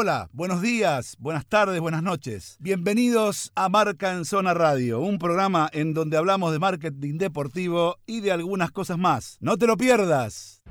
Hola, 0.00 0.30
buenos 0.32 0.62
días, 0.62 1.16
buenas 1.18 1.44
tardes, 1.44 1.80
buenas 1.80 2.04
noches. 2.04 2.56
Bienvenidos 2.60 3.50
a 3.56 3.68
Marca 3.68 4.12
en 4.12 4.24
Zona 4.24 4.54
Radio, 4.54 5.00
un 5.00 5.18
programa 5.18 5.68
en 5.72 5.92
donde 5.92 6.16
hablamos 6.16 6.52
de 6.52 6.60
marketing 6.60 7.18
deportivo 7.18 7.96
y 8.06 8.20
de 8.20 8.30
algunas 8.30 8.70
cosas 8.70 8.96
más. 8.96 9.38
No 9.40 9.56
te 9.56 9.66
lo 9.66 9.76
pierdas. 9.76 10.62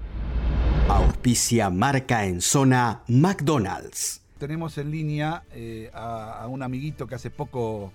Auspicia 0.87 1.69
Marca 1.69 2.25
en 2.25 2.39
Zona 2.39 3.03
McDonald's. 3.09 4.21
Tenemos 4.37 4.77
en 4.77 4.91
línea 4.91 5.43
eh, 5.51 5.91
a, 5.93 6.43
a 6.43 6.47
un 6.47 6.63
amiguito 6.63 7.05
que 7.05 7.15
hace 7.15 7.29
poco 7.29 7.91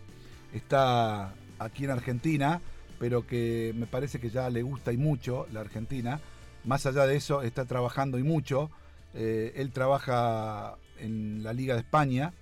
está 0.52 1.32
aquí 1.58 1.84
en 1.84 1.92
Argentina, 1.92 2.60
pero 2.98 3.26
que 3.26 3.72
me 3.74 3.86
parece 3.86 4.20
que 4.20 4.28
ya 4.28 4.50
le 4.50 4.62
gusta 4.62 4.92
y 4.92 4.98
mucho 4.98 5.46
la 5.50 5.60
Argentina. 5.60 6.20
Más 6.64 6.84
allá 6.84 7.06
de 7.06 7.16
eso, 7.16 7.40
está 7.40 7.64
trabajando 7.64 8.18
y 8.18 8.22
mucho. 8.22 8.70
Eh, 9.14 9.54
él 9.56 9.72
trabaja 9.72 10.76
en 11.02 11.42
la 11.42 11.52
Liga 11.52 11.74
de 11.74 11.80
España, 11.80 12.32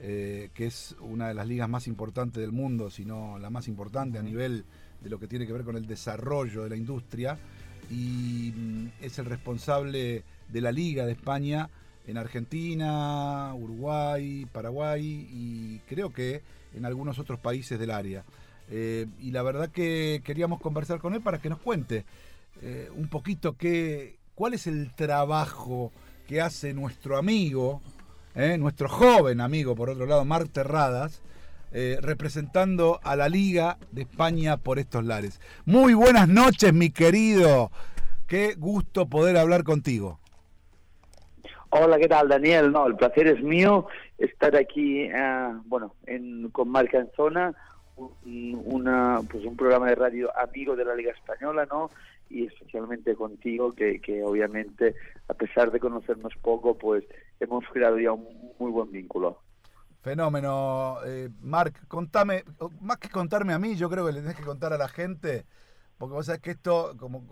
eh, 0.00 0.50
que 0.54 0.66
es 0.66 0.96
una 1.00 1.28
de 1.28 1.34
las 1.34 1.46
ligas 1.46 1.68
más 1.68 1.86
importantes 1.86 2.40
del 2.40 2.52
mundo, 2.52 2.90
si 2.90 3.04
no 3.04 3.38
la 3.38 3.50
más 3.50 3.68
importante 3.68 4.18
a 4.18 4.22
nivel 4.22 4.64
de 5.00 5.10
lo 5.10 5.18
que 5.18 5.28
tiene 5.28 5.46
que 5.46 5.52
ver 5.52 5.64
con 5.64 5.76
el 5.76 5.86
desarrollo 5.86 6.62
de 6.62 6.70
la 6.70 6.76
industria. 6.76 7.38
Y 7.90 8.52
mm, 8.56 8.86
es 9.02 9.18
el 9.18 9.26
responsable 9.26 10.24
de 10.48 10.60
la 10.60 10.72
Liga 10.72 11.06
de 11.06 11.12
España 11.12 11.68
en 12.06 12.18
Argentina, 12.18 13.54
Uruguay, 13.54 14.46
Paraguay 14.52 15.28
y 15.30 15.78
creo 15.88 16.12
que 16.12 16.42
en 16.74 16.84
algunos 16.84 17.18
otros 17.18 17.38
países 17.38 17.78
del 17.78 17.90
área. 17.90 18.24
Eh, 18.70 19.06
y 19.20 19.30
la 19.30 19.42
verdad 19.42 19.70
que 19.70 20.22
queríamos 20.24 20.60
conversar 20.60 20.98
con 20.98 21.14
él 21.14 21.20
para 21.20 21.38
que 21.38 21.50
nos 21.50 21.60
cuente 21.60 22.04
eh, 22.62 22.88
un 22.94 23.08
poquito 23.08 23.56
qué, 23.56 24.18
cuál 24.34 24.54
es 24.54 24.66
el 24.66 24.94
trabajo 24.94 25.92
que 26.26 26.40
hace 26.40 26.72
nuestro 26.72 27.18
amigo, 27.18 27.82
eh, 28.34 28.58
nuestro 28.58 28.88
joven 28.88 29.40
amigo, 29.40 29.74
por 29.74 29.90
otro 29.90 30.06
lado, 30.06 30.24
Marc 30.24 30.50
Terradas, 30.50 31.22
representando 32.02 33.00
a 33.02 33.16
la 33.16 33.28
Liga 33.28 33.78
de 33.90 34.02
España 34.02 34.58
por 34.58 34.78
estos 34.78 35.04
lares. 35.04 35.40
Muy 35.64 35.92
buenas 35.92 36.28
noches, 36.28 36.72
mi 36.72 36.90
querido. 36.90 37.72
Qué 38.28 38.54
gusto 38.54 39.06
poder 39.06 39.36
hablar 39.36 39.64
contigo. 39.64 40.20
Hola, 41.70 41.98
¿qué 41.98 42.06
tal, 42.06 42.28
Daniel? 42.28 42.70
No, 42.70 42.86
el 42.86 42.94
placer 42.94 43.26
es 43.26 43.42
mío 43.42 43.88
estar 44.18 44.54
aquí, 44.54 45.08
uh, 45.08 45.60
bueno, 45.64 45.96
en, 46.06 46.48
con 46.50 46.68
Marca 46.68 47.04
Zona, 47.16 47.52
un, 47.96 48.62
una, 48.64 49.20
pues 49.28 49.44
un 49.44 49.56
programa 49.56 49.88
de 49.88 49.96
radio 49.96 50.30
amigo 50.38 50.76
de 50.76 50.84
la 50.84 50.94
Liga 50.94 51.10
Española, 51.10 51.66
¿no? 51.68 51.90
Y 52.30 52.46
especialmente 52.46 53.16
contigo, 53.16 53.72
que, 53.72 54.00
que 54.00 54.22
obviamente, 54.22 54.94
a 55.28 55.34
pesar 55.34 55.72
de 55.72 55.80
conocernos 55.80 56.32
poco, 56.40 56.78
pues 56.78 57.02
hemos 57.58 57.70
creado 57.72 57.98
ya 57.98 58.12
un 58.12 58.54
muy 58.58 58.70
buen 58.70 58.90
vínculo. 58.90 59.40
Fenómeno. 60.04 60.98
Eh, 61.06 61.30
Marc, 61.40 61.88
contame, 61.88 62.44
más 62.80 62.98
que 62.98 63.08
contarme 63.08 63.54
a 63.54 63.58
mí, 63.58 63.74
yo 63.74 63.88
creo 63.88 64.04
que 64.04 64.12
le 64.12 64.20
tenés 64.20 64.36
que 64.36 64.44
contar 64.44 64.74
a 64.74 64.78
la 64.78 64.88
gente, 64.88 65.46
porque 65.96 66.12
vos 66.12 66.26
sabés 66.26 66.42
que 66.42 66.50
esto, 66.50 66.94
como 66.98 67.22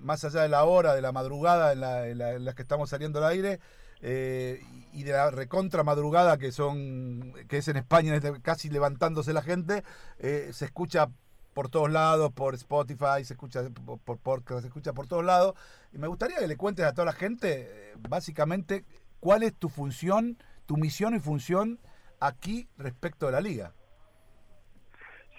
más 0.00 0.24
allá 0.24 0.42
de 0.42 0.48
la 0.48 0.64
hora, 0.64 0.94
de 0.94 1.02
la 1.02 1.10
madrugada 1.10 1.72
en 1.72 2.44
la, 2.44 2.54
que 2.54 2.62
estamos 2.62 2.90
saliendo 2.90 3.18
al 3.18 3.32
aire, 3.32 3.58
eh, 4.00 4.62
y 4.92 5.02
de 5.02 5.12
la 5.12 5.30
recontra 5.30 5.82
madrugada 5.82 6.38
que 6.38 6.52
son 6.52 7.34
que 7.48 7.58
es 7.58 7.68
en 7.68 7.76
España 7.76 8.18
casi 8.40 8.70
levantándose 8.70 9.34
la 9.34 9.42
gente 9.42 9.84
eh, 10.18 10.48
se 10.54 10.64
escucha 10.64 11.10
por 11.52 11.68
todos 11.68 11.90
lados 11.90 12.32
por 12.32 12.54
Spotify 12.54 13.22
se 13.24 13.34
escucha 13.34 13.62
por 14.06 14.16
podcast 14.16 14.62
se 14.62 14.68
escucha 14.68 14.94
por 14.94 15.06
todos 15.06 15.22
lados 15.22 15.54
y 15.92 15.98
me 15.98 16.06
gustaría 16.06 16.38
que 16.38 16.48
le 16.48 16.56
cuentes 16.56 16.86
a 16.86 16.94
toda 16.94 17.04
la 17.04 17.12
gente 17.12 17.66
eh, 17.68 17.94
básicamente 18.08 18.86
cuál 19.20 19.42
es 19.42 19.54
tu 19.54 19.68
función 19.68 20.36
tu 20.66 20.76
misión 20.76 21.14
y 21.14 21.20
función 21.20 21.78
aquí 22.20 22.66
respecto 22.78 23.26
de 23.26 23.32
la 23.32 23.40
liga 23.40 23.72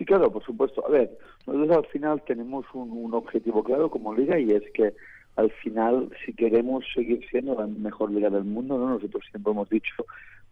Sí, 0.01 0.05
claro, 0.05 0.31
por 0.31 0.43
supuesto. 0.43 0.83
A 0.87 0.89
ver, 0.89 1.15
nosotros 1.45 1.77
al 1.77 1.85
final 1.91 2.23
tenemos 2.23 2.65
un, 2.73 3.13
objetivo 3.13 3.63
claro 3.63 3.91
como 3.91 4.15
liga 4.15 4.39
y 4.39 4.49
es 4.49 4.63
que 4.73 4.95
al 5.35 5.51
final, 5.51 6.09
si 6.25 6.33
queremos 6.33 6.83
seguir 6.95 7.23
siendo 7.29 7.53
la 7.53 7.67
mejor 7.67 8.09
liga 8.09 8.31
del 8.31 8.45
mundo, 8.45 8.79
¿no? 8.79 8.89
nosotros 8.89 9.23
siempre 9.29 9.51
hemos 9.51 9.69
dicho 9.69 9.93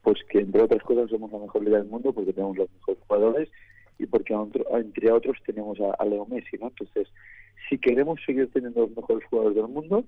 pues 0.04 0.20
que 0.30 0.42
entre 0.42 0.62
otras 0.62 0.84
cosas 0.84 1.10
somos 1.10 1.32
la 1.32 1.40
mejor 1.40 1.64
liga 1.64 1.78
del 1.80 1.88
mundo 1.88 2.14
porque 2.14 2.32
tenemos 2.32 2.58
los 2.58 2.70
mejores 2.72 3.00
jugadores 3.08 3.50
y 3.98 4.06
porque 4.06 4.36
entre 4.36 5.12
otros 5.12 5.36
tenemos 5.48 5.80
a, 5.80 5.96
a 5.98 6.06
Leo 6.06 6.28
Messi, 6.28 6.58
¿no? 6.60 6.68
Entonces, 6.68 7.08
si 7.68 7.80
queremos 7.80 8.20
seguir 8.24 8.52
teniendo 8.54 8.82
los 8.82 8.96
mejores 8.96 9.28
jugadores 9.32 9.56
del 9.56 9.68
mundo, 9.68 10.06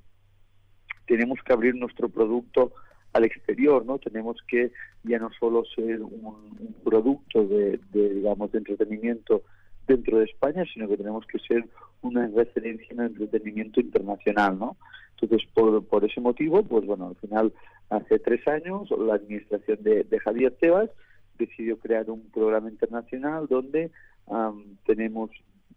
tenemos 1.08 1.40
que 1.44 1.52
abrir 1.52 1.74
nuestro 1.74 2.10
producto 2.10 2.74
al 3.14 3.26
exterior, 3.26 3.86
¿no? 3.86 4.00
Tenemos 4.00 4.38
que 4.48 4.72
ya 5.04 5.20
no 5.20 5.30
solo 5.40 5.64
ser 5.76 6.02
un, 6.02 6.76
producto 6.84 7.46
de, 7.46 7.80
de, 7.92 8.14
digamos, 8.16 8.52
de 8.52 8.60
entretenimiento 8.60 9.44
dentro 9.88 10.20
de 10.20 10.26
España, 10.26 10.64
sino 10.74 10.88
que 10.88 10.98
tenemos 10.98 11.26
que 11.26 11.40
ser 11.40 11.66
una 12.02 12.28
referencia 12.28 12.88
en 12.92 13.02
el 13.02 13.06
entretenimiento 13.08 13.82
internacional, 13.82 14.58
¿no? 14.58 14.78
Entonces, 15.20 15.48
por, 15.54 16.06
ese 16.06 16.20
motivo, 16.20 16.64
pues 16.64 16.86
bueno, 16.86 17.10
al 17.10 17.16
final, 17.16 17.54
hace 17.90 18.18
tres 18.20 18.48
años, 18.48 18.90
la 18.92 19.16
administración 19.16 19.78
de, 19.82 20.04
de 20.04 20.20
Javier 20.20 20.56
Tebas 20.60 20.90
decidió 21.38 21.78
crear 21.78 22.10
un 22.10 22.30
programa 22.32 22.70
internacional 22.70 23.48
donde 23.48 23.92
um, 24.26 24.76
tenemos 24.86 25.30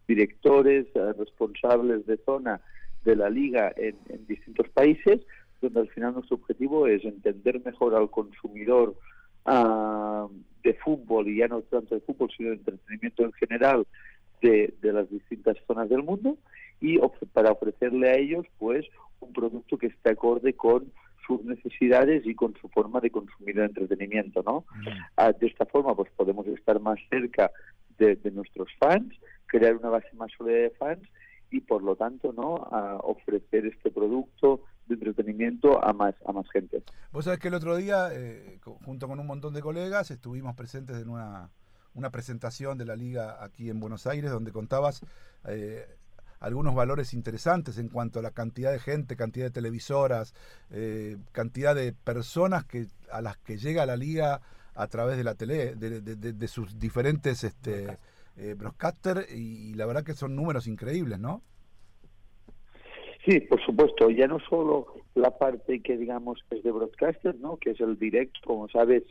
directores, 0.09 0.87
uh, 0.95 1.13
responsables 1.19 2.07
de 2.07 2.17
zona 2.19 2.61
de 3.05 3.17
la 3.17 3.29
liga 3.29 3.73
en, 3.77 3.97
en 4.09 4.27
distintos 4.27 4.69
países, 4.71 5.21
donde 5.65 5.81
al 5.81 5.89
final 5.89 6.15
nuestro 6.15 6.37
objetivo 6.37 6.87
es 6.87 7.05
entender 7.05 7.61
mejor 7.65 7.95
al 7.95 8.11
consumidor 8.11 8.95
uh, 9.47 10.29
de 10.63 10.75
fútbol 10.75 11.29
y 11.29 11.39
ya 11.39 11.49
no 11.49 11.63
tanto 11.63 11.95
de 11.95 12.01
fútbol 12.01 12.31
sino 12.37 12.51
de 12.51 12.57
entretenimiento 12.57 13.25
en 13.25 13.33
general 13.33 13.87
de, 14.41 14.75
de 14.81 14.93
las 14.93 15.11
distintas 15.11 15.57
zonas 15.67 15.89
del 15.89 16.03
mundo 16.03 16.39
y 16.81 16.99
para 17.33 17.53
ofrecerle 17.53 18.11
a 18.11 18.17
ellos 18.17 18.47
pues 18.59 18.87
un 19.21 19.33
producto 19.33 19.79
que 19.79 19.87
esté 19.87 20.11
acorde 20.11 20.55
con 20.55 20.93
sus 21.27 21.43
necesidades 21.45 22.27
y 22.27 22.35
con 22.35 22.55
su 22.61 22.69
forma 22.69 23.01
de 23.01 23.11
consumir 23.11 23.59
el 23.59 23.67
entretenimiento, 23.67 24.43
¿no? 24.43 24.65
Mm. 24.75 24.89
Ah, 25.17 25.33
de 25.33 25.47
esta 25.47 25.65
forma, 25.65 25.95
pues 25.95 26.11
podemos 26.15 26.47
estar 26.47 26.79
más 26.81 26.99
cerca 27.09 27.51
de, 27.99 28.17
de, 28.17 28.31
nuestros 28.31 28.69
fans, 28.79 29.15
crear 29.47 29.77
una 29.77 29.89
base 29.89 30.09
más 30.15 30.31
sólida 30.37 30.59
de 30.59 30.71
fans 30.71 31.09
y, 31.51 31.61
por 31.61 31.83
lo 31.83 31.97
tanto, 31.97 32.33
¿no? 32.33 32.57
A 32.71 32.97
ofrecer 32.97 33.67
este 33.67 33.91
producto 33.91 34.61
de 34.87 34.95
entretenimiento 34.95 35.85
a 35.85 35.93
más 35.93 36.15
a 36.27 36.33
más 36.33 36.49
gente. 36.51 36.83
Vos 37.13 37.25
sabés 37.25 37.41
que 37.41 37.49
el 37.49 37.55
otro 37.55 37.77
día, 37.77 38.09
eh, 38.13 38.61
junto 38.85 39.09
con 39.09 39.19
un 39.21 39.27
montón 39.27 39.55
de 39.55 39.61
colegas, 39.61 40.11
estuvimos 40.11 40.55
presentes 40.55 40.97
en 40.97 41.09
una, 41.09 41.51
una 41.95 42.11
presentación 42.11 42.79
de 42.79 42.85
la 42.85 42.97
liga 42.97 43.43
aquí 43.43 43.71
en 43.71 43.81
Buenos 43.81 44.07
Aires, 44.07 44.31
donde 44.31 44.53
contabas 44.53 45.01
eh, 45.47 45.87
algunos 46.41 46.75
valores 46.75 47.15
interesantes 47.15 47.79
en 47.79 47.89
cuanto 47.89 48.19
a 48.19 48.23
la 48.23 48.31
cantidad 48.31 48.71
de 48.71 48.79
gente, 48.79 49.17
cantidad 49.17 49.47
de 49.47 49.51
televisoras, 49.51 50.35
eh, 50.71 51.17
cantidad 51.33 51.75
de 51.75 51.93
personas 51.93 52.65
que 52.65 52.87
a 53.11 53.23
las 53.23 53.39
que 53.39 53.57
llega 53.57 53.87
la 53.87 53.97
liga 53.97 54.41
a 54.75 54.87
través 54.89 55.17
de 55.17 55.25
la 55.25 55.35
tele, 55.37 55.75
de, 55.77 56.01
de, 56.01 56.17
de, 56.17 56.33
de 56.33 56.49
sus 56.49 56.79
diferentes 56.79 57.45
este, 57.45 57.99
eh, 58.37 58.55
broadcaster 58.59 59.27
y, 59.31 59.71
y 59.71 59.75
la 59.75 59.87
verdad 59.87 60.05
que 60.05 60.15
son 60.15 60.35
números 60.35 60.67
increíbles, 60.67 61.19
¿no? 61.19 61.43
Sí, 63.25 63.41
por 63.41 63.65
supuesto, 63.65 64.11
ya 64.11 64.27
no 64.27 64.39
solo 64.41 64.87
la 65.15 65.31
parte 65.31 65.81
que 65.81 65.97
digamos 65.97 66.45
es 66.51 66.63
de 66.63 66.71
broadcaster, 66.71 67.35
¿no? 67.37 67.57
que 67.57 67.71
es 67.71 67.81
el 67.81 67.99
directo, 67.99 68.41
como 68.45 68.69
sabes, 68.69 69.03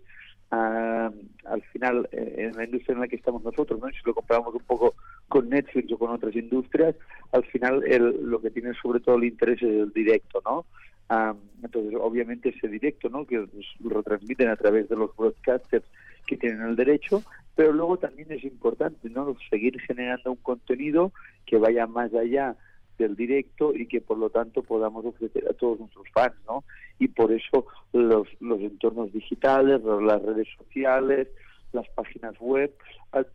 uh, 0.52 1.10
al 1.46 1.62
final 1.72 2.08
eh, 2.12 2.36
en 2.38 2.56
la 2.56 2.66
industria 2.66 2.94
en 2.94 3.02
la 3.02 3.08
que 3.08 3.16
estamos 3.16 3.44
nosotros, 3.44 3.80
¿no? 3.80 3.88
si 3.90 3.98
lo 4.06 4.14
comparamos 4.14 4.54
un 4.54 4.64
poco 4.64 4.94
con 5.28 5.50
Netflix 5.50 5.92
o 5.92 5.98
con 5.98 6.12
otras 6.12 6.36
industrias, 6.36 6.96
al 7.32 7.44
final 7.46 7.84
el, 7.88 8.24
lo 8.24 8.40
que 8.40 8.52
tiene 8.52 8.74
sobre 8.80 9.00
todo 9.00 9.16
el 9.16 9.24
interés 9.24 9.58
es 9.64 9.70
el 9.70 9.92
directo, 9.92 10.42
¿no? 10.46 10.66
Um, 11.10 11.38
entonces, 11.64 11.94
obviamente 12.00 12.50
ese 12.50 12.68
directo, 12.68 13.10
¿no? 13.10 13.26
Que 13.26 13.38
lo 13.80 13.90
retransmiten 13.90 14.48
a 14.48 14.56
través 14.56 14.88
de 14.90 14.96
los 14.96 15.16
broadcasters 15.16 15.86
que 16.28 16.38
tienen 16.38 16.62
el 16.62 16.76
derecho, 16.76 17.24
pero 17.56 17.74
luego 17.74 17.98
también 17.98 18.32
es 18.32 18.44
importante, 18.44 19.10
¿no? 19.10 19.36
Seguir 19.50 19.80
generando 19.82 20.32
un 20.32 20.38
contenido 20.38 21.12
que 21.46 21.58
vaya 21.58 21.88
más 21.88 22.14
allá 22.14 22.56
del 22.98 23.16
directo 23.16 23.74
y 23.74 23.88
que 23.88 24.02
por 24.02 24.18
lo 24.18 24.30
tanto 24.30 24.64
podamos 24.64 25.06
ofrecer 25.06 25.46
a 25.50 25.54
todos 25.54 25.80
nuestros 25.80 26.08
fans, 26.14 26.36
¿no? 26.48 26.64
Y 27.00 27.08
por 27.08 27.32
eso 27.32 27.66
los, 27.92 28.28
los 28.40 28.60
entornos 28.62 29.12
digitales, 29.12 29.82
las 29.84 30.22
redes 30.22 30.48
sociales, 30.58 31.28
las 31.72 31.88
páginas 31.90 32.36
web, 32.40 32.72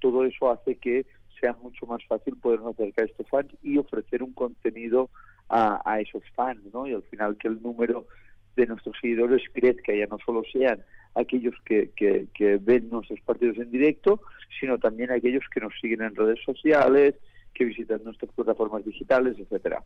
todo 0.00 0.24
eso 0.24 0.50
hace 0.50 0.76
que 0.76 1.06
sea 1.40 1.56
mucho 1.62 1.86
más 1.86 2.04
fácil 2.06 2.36
podernos 2.36 2.74
acercar 2.74 3.04
a 3.04 3.08
estos 3.08 3.28
fans 3.28 3.50
y 3.62 3.78
ofrecer 3.78 4.22
un 4.22 4.32
contenido 4.32 5.10
a, 5.48 5.80
a 5.84 6.00
esos 6.00 6.22
fans, 6.34 6.60
¿no? 6.72 6.86
Y 6.86 6.94
al 6.94 7.02
final 7.04 7.36
que 7.36 7.48
el 7.48 7.62
número 7.62 8.06
de 8.56 8.66
nuestros 8.66 8.96
seguidores 9.00 9.42
crezca, 9.52 9.94
ya 9.94 10.06
no 10.06 10.18
solo 10.24 10.42
sean 10.52 10.82
aquellos 11.14 11.54
que, 11.64 11.90
que, 11.96 12.26
que 12.34 12.58
ven 12.58 12.90
nuestros 12.90 13.20
partidos 13.20 13.58
en 13.58 13.70
directo, 13.70 14.20
sino 14.60 14.78
también 14.78 15.10
aquellos 15.10 15.44
que 15.52 15.60
nos 15.60 15.72
siguen 15.80 16.02
en 16.02 16.14
redes 16.14 16.40
sociales, 16.44 17.14
que 17.58 17.64
visitan 17.64 18.02
nuestras 18.04 18.32
plataformas 18.32 18.84
digitales, 18.84 19.36
etcétera. 19.38 19.82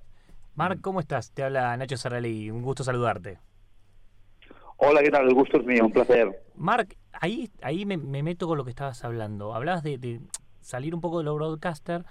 Marc, 0.55 0.81
¿cómo 0.83 1.01
estás? 1.01 1.33
Te 1.33 1.43
habla 1.43 1.75
Nacho 1.79 1.97
Sarralí, 1.97 2.51
un 2.51 2.61
gusto 2.61 2.85
saludarte. 2.85 3.39
Hola, 4.77 5.03
¿qué 5.03 5.11
tal? 5.11 5.27
El 5.27 5.35
gusto 5.35 5.59
es 5.59 5.65
mío, 5.65 5.87
un 5.87 5.93
placer. 5.93 6.43
Marc, 6.55 6.97
ahí, 7.13 7.49
ahí 7.63 7.87
me, 7.87 7.97
meto 7.97 8.47
con 8.47 8.59
lo 8.59 8.65
que 8.65 8.71
estabas 8.71 9.03
hablando. 9.05 9.55
Hablabas 9.55 9.83
de, 9.83 10.21
salir 10.61 10.95
un 10.95 11.01
poco 11.01 11.19
de 11.19 11.25
lo 11.25 11.35
broadcaster 11.35 12.05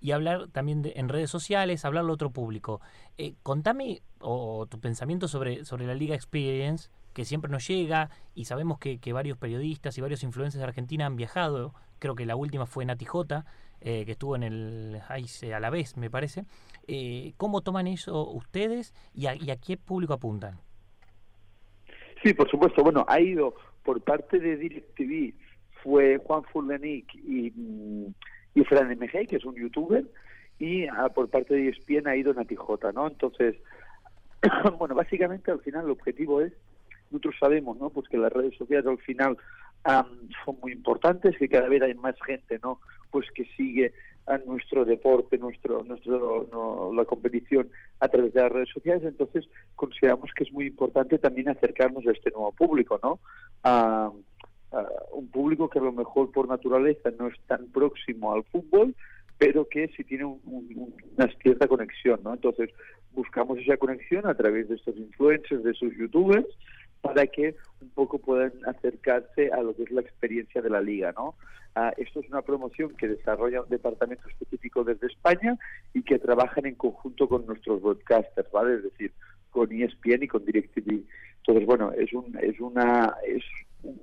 y 0.00 0.12
hablar 0.12 0.48
también 0.48 0.80
de, 0.80 0.94
en 0.96 1.08
redes 1.08 1.28
sociales, 1.28 1.84
hablarlo 1.84 2.12
a 2.12 2.14
otro 2.14 2.30
público. 2.30 2.80
Eh, 3.18 3.34
contame 3.42 4.00
o, 4.20 4.66
tu 4.66 4.80
pensamiento 4.80 5.28
sobre, 5.28 5.64
sobre 5.66 5.86
la 5.86 5.94
Liga 5.94 6.14
Experience, 6.14 6.88
que 7.12 7.24
siempre 7.24 7.50
nos 7.50 7.66
llega 7.66 8.10
y 8.34 8.46
sabemos 8.46 8.78
que, 8.78 9.12
varios 9.12 9.36
periodistas 9.36 9.98
y 9.98 10.00
varios 10.00 10.22
influencers 10.22 10.60
de 10.60 10.64
Argentina 10.64 11.06
han 11.06 11.16
viajado. 11.16 11.74
Creo 11.98 12.14
que 12.14 12.26
la 12.26 12.36
última 12.36 12.64
fue 12.64 12.84
Nati 12.84 13.04
J, 13.04 13.44
eh, 13.84 14.04
que 14.04 14.12
estuvo 14.12 14.34
en 14.34 14.42
el 14.42 15.00
a 15.08 15.60
la 15.60 15.70
vez, 15.70 15.96
me 15.96 16.10
parece. 16.10 16.44
Eh, 16.88 17.34
¿Cómo 17.36 17.60
toman 17.60 17.86
eso 17.86 18.28
ustedes 18.30 18.94
y 19.14 19.26
y 19.26 19.50
a 19.50 19.56
qué 19.56 19.76
público 19.76 20.14
apuntan? 20.14 20.58
Sí, 22.22 22.32
por 22.32 22.50
supuesto. 22.50 22.82
Bueno, 22.82 23.04
ha 23.06 23.20
ido 23.20 23.54
por 23.82 24.00
parte 24.00 24.38
de 24.38 24.56
DirecTV, 24.56 25.34
fue 25.82 26.18
Juan 26.18 26.42
Fulenic 26.44 27.14
y, 27.14 27.52
mm, 27.54 28.14
y 28.54 28.64
Fran 28.64 28.90
MG, 28.90 29.26
que 29.28 29.36
es 29.36 29.44
un 29.44 29.54
youtuber, 29.54 30.04
y 30.58 30.86
ah, 30.86 31.10
por 31.14 31.28
parte 31.28 31.54
de 31.54 31.68
ESPN 31.68 32.08
ha 32.08 32.16
ido 32.16 32.32
Nati 32.32 32.56
J, 32.56 32.92
¿no? 32.92 33.08
Entonces, 33.08 33.56
bueno, 34.78 34.94
básicamente 34.94 35.50
al 35.50 35.60
final 35.60 35.84
el 35.84 35.90
objetivo 35.90 36.40
es, 36.40 36.54
nosotros 37.10 37.34
sabemos, 37.38 37.76
¿no? 37.76 37.90
Pues 37.90 38.08
que 38.08 38.16
las 38.16 38.32
redes 38.32 38.56
sociales 38.56 38.86
al 38.86 38.98
final 38.98 39.36
son 40.44 40.56
muy 40.62 40.72
importantes, 40.72 41.36
que 41.36 41.48
cada 41.48 41.68
vez 41.68 41.82
hay 41.82 41.92
más 41.94 42.16
gente, 42.24 42.58
¿no? 42.62 42.80
Pues 43.14 43.30
que 43.30 43.44
sigue 43.56 43.92
a 44.26 44.38
nuestro 44.38 44.84
deporte, 44.84 45.38
nuestro, 45.38 45.84
nuestro, 45.84 46.92
la 46.92 47.04
competición 47.04 47.70
a 48.00 48.08
través 48.08 48.34
de 48.34 48.42
las 48.42 48.50
redes 48.50 48.70
sociales, 48.70 49.04
entonces 49.04 49.48
consideramos 49.76 50.32
que 50.34 50.42
es 50.42 50.52
muy 50.52 50.66
importante 50.66 51.16
también 51.20 51.48
acercarnos 51.48 52.04
a 52.08 52.10
este 52.10 52.32
nuevo 52.32 52.50
público, 52.50 52.98
¿no? 53.00 53.20
A, 53.62 54.10
un 55.12 55.28
público 55.28 55.68
que 55.68 55.78
a 55.78 55.82
lo 55.82 55.92
mejor 55.92 56.32
por 56.32 56.48
naturaleza 56.48 57.12
no 57.16 57.28
es 57.28 57.38
tan 57.46 57.68
próximo 57.68 58.32
al 58.32 58.42
fútbol, 58.42 58.96
pero 59.38 59.68
que 59.68 59.86
sí 59.96 60.02
tiene 60.02 60.24
una 60.24 61.28
cierta 61.40 61.68
conexión, 61.68 62.18
¿no? 62.24 62.34
Entonces 62.34 62.70
buscamos 63.12 63.60
esa 63.60 63.76
conexión 63.76 64.26
a 64.26 64.34
través 64.34 64.68
de 64.68 64.74
estos 64.74 64.96
influencers, 64.96 65.62
de 65.62 65.74
sus 65.74 65.96
youtubers, 65.96 66.48
para 67.04 67.26
que 67.26 67.54
un 67.82 67.90
poco 67.90 68.18
puedan 68.18 68.52
acercarse 68.66 69.52
a 69.52 69.60
lo 69.60 69.76
que 69.76 69.82
es 69.82 69.90
la 69.90 70.00
experiencia 70.00 70.62
de 70.62 70.70
la 70.70 70.80
liga, 70.80 71.12
¿no? 71.12 71.34
Ah, 71.74 71.92
esto 71.98 72.20
es 72.20 72.30
una 72.30 72.40
promoción 72.40 72.96
que 72.96 73.08
desarrolla 73.08 73.60
un 73.60 73.68
departamento 73.68 74.26
específico 74.26 74.84
desde 74.84 75.08
España 75.08 75.58
y 75.92 76.02
que 76.02 76.18
trabajan 76.18 76.64
en 76.64 76.76
conjunto 76.76 77.28
con 77.28 77.44
nuestros 77.44 77.82
broadcasters, 77.82 78.50
¿vale? 78.50 78.76
Es 78.76 78.84
decir, 78.84 79.12
con 79.50 79.70
ESPN 79.70 80.22
y 80.22 80.28
con 80.28 80.46
DirecTV. 80.46 81.04
Entonces, 81.40 81.66
bueno, 81.66 81.92
es 81.92 82.10
un, 82.14 82.38
es 82.40 82.58
una 82.58 83.14
es 83.26 83.42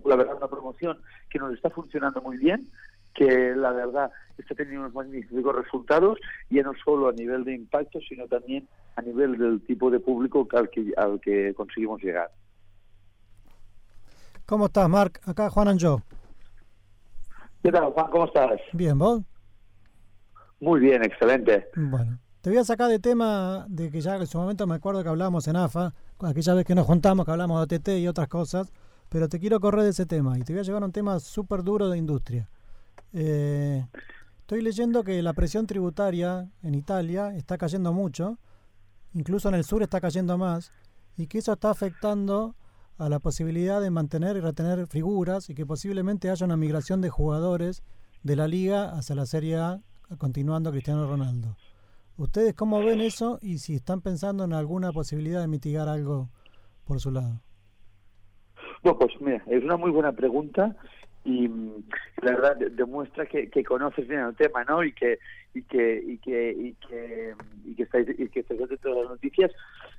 la 0.06 0.16
verdad 0.16 0.38
una 0.38 0.48
promoción 0.48 1.00
que 1.28 1.40
nos 1.40 1.56
está 1.56 1.72
funcionando 1.72 2.22
muy 2.22 2.38
bien, 2.38 2.70
que 3.16 3.56
la 3.56 3.72
verdad 3.72 4.12
está 4.38 4.54
teniendo 4.54 4.82
unos 4.82 4.94
magníficos 4.94 5.56
resultados, 5.56 6.20
ya 6.52 6.62
no 6.62 6.74
solo 6.86 7.10
a 7.10 7.14
nivel 7.14 7.46
de 7.46 7.56
impacto, 7.56 8.00
sino 8.08 8.28
también 8.28 8.68
a 8.96 9.02
nivel 9.02 9.40
del 9.40 9.62
tipo 9.66 9.90
de 9.90 10.00
público 10.00 10.48
al 10.52 10.70
que, 10.70 10.94
al 10.98 11.20
que 11.20 11.56
conseguimos 11.56 12.04
llegar. 12.04 12.30
¿Cómo 14.52 14.66
estás, 14.66 14.90
Marc? 14.90 15.22
Acá 15.26 15.50
Juan 15.50 15.70
Anjo. 15.70 16.02
¿Qué 17.64 17.72
tal, 17.72 17.86
Juan? 17.94 18.12
¿Cómo 18.12 18.26
estás? 18.26 18.60
Bien, 18.74 19.00
¿vos? 19.00 19.22
Muy 20.60 20.82
bien, 20.82 21.06
excelente. 21.06 21.70
Bueno, 21.74 22.20
te 22.42 22.50
voy 22.50 22.60
a 22.60 22.66
sacar 22.66 22.90
de 22.90 23.00
tema 23.00 23.66
de 23.70 23.90
que 23.90 24.02
ya 24.02 24.18
en 24.18 24.28
su 24.28 24.38
momento 24.38 24.68
me 24.68 24.76
acuerdo 24.76 25.04
que 25.04 25.08
hablábamos 25.08 25.48
en 25.48 25.56
AFA, 25.56 25.94
aquella 26.20 26.54
vez 26.54 26.66
que 26.66 26.76
nos 26.76 26.86
juntamos, 26.86 27.26
que 27.26 27.32
hablamos 27.32 27.66
de 27.66 27.78
OTT 27.78 27.88
y 28.02 28.10
otras 28.10 28.28
cosas, 28.28 28.74
pero 29.08 29.30
te 29.30 29.40
quiero 29.40 29.62
correr 29.62 29.84
de 29.84 29.92
ese 29.92 30.06
tema 30.06 30.38
y 30.38 30.42
te 30.42 30.52
voy 30.52 30.60
a 30.60 30.64
llevar 30.64 30.84
a 30.84 30.88
un 30.88 30.92
tema 30.92 31.18
súper 31.22 31.64
duro 31.64 31.88
de 31.88 31.98
industria. 31.98 32.50
Eh, 33.14 33.86
estoy 34.42 34.62
leyendo 34.62 35.06
que 35.06 35.22
la 35.22 35.32
presión 35.32 35.66
tributaria 35.66 36.50
en 36.62 36.76
Italia 36.76 37.34
está 37.38 37.58
cayendo 37.58 37.94
mucho, 37.94 38.38
incluso 39.14 39.48
en 39.48 39.56
el 39.56 39.64
sur 39.64 39.82
está 39.82 40.02
cayendo 40.02 40.38
más, 40.38 40.74
y 41.16 41.28
que 41.28 41.38
eso 41.38 41.54
está 41.54 41.70
afectando 41.70 42.54
a 42.98 43.10
la 43.10 43.20
posibilidad 43.20 43.82
de 43.82 43.90
mantener 43.90 44.38
y 44.38 44.42
retener 44.42 44.88
figuras 44.88 45.50
y 45.50 45.56
que 45.56 45.66
posiblemente 45.66 46.30
haya 46.30 46.46
una 46.46 46.58
migración 46.58 47.02
de 47.02 47.10
jugadores 47.10 47.84
de 48.24 48.36
la 48.36 48.48
liga 48.48 48.92
hacia 48.92 49.16
la 49.16 49.26
Serie 49.26 49.58
A, 49.58 49.80
continuando 50.18 50.72
Cristiano 50.72 51.08
Ronaldo. 51.08 51.56
¿Ustedes 52.18 52.54
cómo 52.54 52.84
ven 52.84 53.02
eso 53.02 53.40
y 53.42 53.58
si 53.58 53.76
están 53.76 54.02
pensando 54.02 54.44
en 54.44 54.54
alguna 54.54 54.92
posibilidad 54.92 55.42
de 55.42 55.48
mitigar 55.48 55.88
algo 55.88 56.30
por 56.86 57.00
su 57.00 57.12
lado? 57.12 57.42
Bueno, 58.84 59.00
pues 59.00 59.14
mira, 59.22 59.44
es 59.48 59.64
una 59.64 59.78
muy 59.78 59.92
buena 59.92 60.12
pregunta 60.12 60.76
y 61.24 61.48
mm, 61.48 61.84
la 62.24 62.32
verdad 62.32 62.58
demuestra 62.72 63.26
que, 63.26 63.50
que, 63.50 63.64
conoces 63.64 64.08
bien 64.08 64.22
el 64.22 64.36
tema, 64.36 64.64
¿no? 64.64 64.84
Y 64.84 64.94
que 64.94 65.20
y 65.54 65.64
que 65.64 66.04
y 66.06 66.18
que 66.18 66.52
y 66.52 66.74
que 66.74 67.34
y 67.66 67.76
que 67.76 67.84
estáis 67.84 68.08
y 68.18 68.28
que 68.30 68.40
estáis 68.40 68.70
de 68.70 68.78
todas 68.78 69.04
las 69.04 69.10
noticias. 69.12 69.52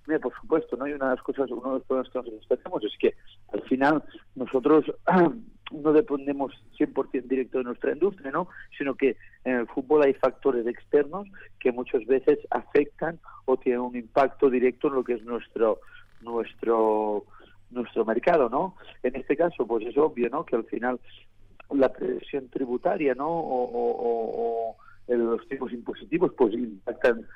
Mira, 0.06 0.18
por 0.20 0.34
supuesto, 0.40 0.76
¿no? 0.76 0.86
Y 0.86 0.92
una 0.92 1.10
de 1.10 1.16
las 1.16 1.24
cosas, 1.24 1.50
uno 1.50 1.62
de 1.62 1.78
los 1.78 1.84
problemas 1.84 2.12
que 2.12 2.18
nosotros 2.18 2.48
tenemos 2.48 2.84
es 2.84 2.92
que 2.98 3.14
al 3.52 3.62
final 3.62 4.02
nosotros 4.34 4.84
no 5.72 5.92
dependemos 5.92 6.52
100% 6.78 7.22
directo 7.22 7.58
de 7.58 7.64
nuestra 7.64 7.92
industria, 7.92 8.30
¿no? 8.30 8.48
Sino 8.76 8.94
que 8.94 9.16
en 9.44 9.56
el 9.56 9.66
fútbol 9.68 10.02
hay 10.02 10.14
factores 10.14 10.66
externos 10.66 11.28
que 11.60 11.72
muchas 11.72 12.04
veces 12.06 12.38
afectan 12.50 13.20
o 13.44 13.56
tienen 13.56 13.80
un 13.80 13.96
impacto 13.96 14.50
directo 14.50 14.88
en 14.88 14.94
lo 14.94 15.04
que 15.04 15.14
es 15.14 15.22
nuestro 15.24 15.80
nuestro 16.20 17.24
nuestro 17.70 18.04
mercado, 18.04 18.48
¿no? 18.48 18.76
En 19.02 19.16
este 19.16 19.36
caso, 19.36 19.66
pues 19.66 19.86
es 19.86 19.96
obvio, 19.96 20.28
¿no? 20.28 20.44
Que 20.44 20.56
al 20.56 20.64
final 20.64 21.00
la 21.70 21.90
presión 21.92 22.48
tributaria, 22.48 23.14
¿no? 23.14 23.28
O, 23.28 24.76
los 25.08 25.46
tipos 25.48 25.72
impositivos, 25.72 26.32
pues 26.38 26.54
impactan 26.54 27.26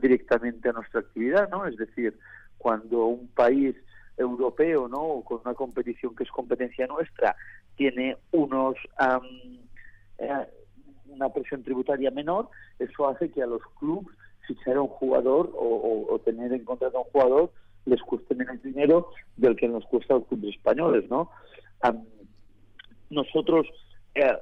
directamente 0.00 0.68
a 0.68 0.72
nuestra 0.72 1.00
actividad, 1.00 1.48
¿no? 1.50 1.66
Es 1.66 1.76
decir, 1.76 2.18
cuando 2.58 3.06
un 3.06 3.28
país 3.28 3.74
europeo, 4.16 4.88
¿no? 4.88 5.22
Con 5.24 5.40
una 5.44 5.54
competición 5.54 6.14
que 6.14 6.24
es 6.24 6.30
competencia 6.30 6.86
nuestra, 6.86 7.34
tiene 7.76 8.16
unos 8.30 8.76
eh, 10.18 10.46
una 11.08 11.28
presión 11.30 11.62
tributaria 11.62 12.10
menor, 12.10 12.48
eso 12.78 13.08
hace 13.08 13.30
que 13.30 13.42
a 13.42 13.46
los 13.46 13.62
clubes 13.78 14.14
fichar 14.46 14.76
a 14.76 14.82
un 14.82 14.88
jugador 14.88 15.50
o, 15.54 16.06
o 16.08 16.18
tener 16.20 16.52
en 16.52 16.64
contrato 16.64 16.98
a 16.98 17.00
un 17.00 17.10
jugador 17.10 17.52
les 17.84 18.00
cueste 18.02 18.34
menos 18.34 18.62
dinero 18.62 19.08
del 19.36 19.56
que 19.56 19.68
nos 19.68 19.84
cuesta 19.86 20.14
a 20.14 20.18
los 20.18 20.26
clubes 20.28 20.54
españoles, 20.54 21.08
¿no? 21.10 21.30
nosotros 23.10 23.66
eh, 24.14 24.36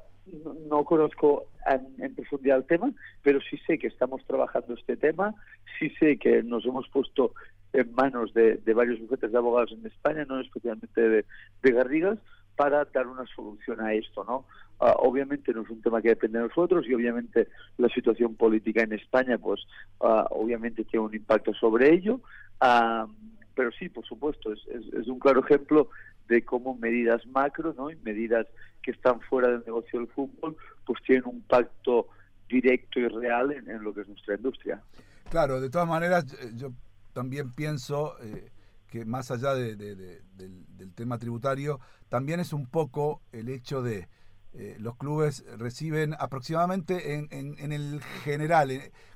no, 0.68 0.84
conozco 0.84 1.46
en, 1.66 2.14
profundidad 2.14 2.58
el 2.58 2.64
tema, 2.64 2.92
pero 3.22 3.40
sí 3.40 3.58
sé 3.66 3.78
que 3.78 3.88
estamos 3.88 4.24
trabajando 4.26 4.74
este 4.74 4.96
tema, 4.96 5.34
sí 5.78 5.90
sé 5.98 6.16
que 6.18 6.42
nos 6.42 6.64
hemos 6.64 6.88
puesto 6.88 7.32
en 7.72 7.92
manos 7.92 8.34
de, 8.34 8.60
varios 8.74 9.00
bufetes 9.00 9.32
de 9.32 9.38
abogados 9.38 9.72
en 9.72 9.86
España, 9.86 10.24
no 10.28 10.40
especialmente 10.40 11.00
de, 11.00 11.24
Garrigas, 11.62 12.18
para 12.56 12.84
dar 12.84 13.06
una 13.06 13.24
solución 13.34 13.80
a 13.80 13.94
esto, 13.94 14.24
¿no? 14.24 14.44
Ah, 14.80 14.94
obviamente 14.98 15.52
no 15.52 15.62
es 15.62 15.70
un 15.70 15.82
tema 15.82 16.00
que 16.00 16.08
depende 16.08 16.38
de 16.38 16.48
nosotros 16.48 16.86
y 16.86 16.94
obviamente 16.94 17.48
la 17.76 17.88
situación 17.88 18.34
política 18.34 18.82
en 18.82 18.94
España, 18.94 19.38
pues 19.38 19.60
ah, 20.00 20.26
obviamente 20.30 20.84
tiene 20.84 21.06
un 21.06 21.14
impacto 21.14 21.52
sobre 21.54 21.92
ello. 21.92 22.20
Ah, 22.60 23.06
pero 23.54 23.70
sí, 23.72 23.88
por 23.88 24.06
supuesto, 24.06 24.52
es, 24.52 24.60
es, 24.68 25.06
un 25.06 25.18
claro 25.18 25.44
ejemplo 25.44 25.90
de 26.30 26.44
cómo 26.44 26.76
medidas 26.76 27.26
macro 27.26 27.74
¿no? 27.76 27.90
y 27.90 27.96
medidas 27.96 28.46
que 28.82 28.92
están 28.92 29.20
fuera 29.20 29.48
del 29.48 29.64
negocio 29.66 29.98
del 29.98 30.08
fútbol, 30.08 30.56
pues 30.86 31.02
tienen 31.02 31.24
un 31.26 31.36
impacto 31.36 32.06
directo 32.48 33.00
y 33.00 33.08
real 33.08 33.50
en, 33.52 33.82
lo 33.82 33.92
que 33.92 34.02
es 34.02 34.08
nuestra 34.08 34.36
industria. 34.36 34.80
Claro, 35.28 35.60
de 35.60 35.68
todas 35.68 35.88
maneras, 35.88 36.32
eh, 36.40 36.52
yo 36.54 36.72
también 37.12 37.52
pienso 37.52 38.14
eh, 38.22 38.50
que 38.88 39.04
más 39.04 39.30
allá 39.32 39.54
de, 39.54 39.74
del, 39.76 40.94
tema 40.94 41.18
tributario, 41.18 41.80
también 42.08 42.40
es 42.40 42.52
un 42.52 42.66
poco 42.66 43.22
el 43.32 43.48
hecho 43.48 43.82
de 43.82 44.08
eh, 44.52 44.76
los 44.78 44.96
clubes 44.96 45.44
reciben 45.58 46.14
aproximadamente 46.18 47.14
en, 47.14 47.28
en, 47.30 47.56
en 47.58 47.72
el 47.72 48.00
general, 48.22 48.70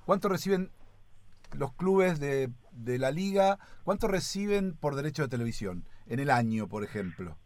¿cuánto 0.05 0.29
reciben 0.29 0.71
los 1.53 1.73
clubes 1.75 2.19
de, 2.19 2.51
de, 2.73 2.99
la 2.99 3.11
liga, 3.11 3.59
¿cuánto 3.85 4.09
reciben 4.09 4.75
por 4.77 4.95
derecho 4.97 5.23
de 5.23 5.29
televisión 5.29 5.85
en 6.07 6.21
el 6.21 6.31
año, 6.31 6.69
por 6.69 6.85
ejemplo? 6.85 7.37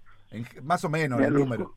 más 0.63 0.85
o 0.85 0.91
menos 0.91 1.21
el 1.21 1.33
número. 1.33 1.75